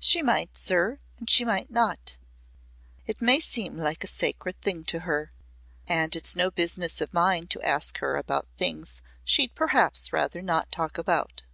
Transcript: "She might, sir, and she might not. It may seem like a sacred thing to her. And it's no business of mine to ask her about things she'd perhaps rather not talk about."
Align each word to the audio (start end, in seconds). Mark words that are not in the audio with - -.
"She 0.00 0.22
might, 0.22 0.56
sir, 0.56 0.98
and 1.18 1.30
she 1.30 1.44
might 1.44 1.70
not. 1.70 2.16
It 3.06 3.22
may 3.22 3.38
seem 3.38 3.78
like 3.78 4.02
a 4.02 4.08
sacred 4.08 4.60
thing 4.60 4.82
to 4.86 4.98
her. 5.06 5.30
And 5.86 6.16
it's 6.16 6.34
no 6.34 6.50
business 6.50 7.00
of 7.00 7.14
mine 7.14 7.46
to 7.46 7.62
ask 7.62 7.98
her 7.98 8.16
about 8.16 8.48
things 8.56 9.00
she'd 9.22 9.54
perhaps 9.54 10.12
rather 10.12 10.42
not 10.42 10.72
talk 10.72 10.98
about." 10.98 11.44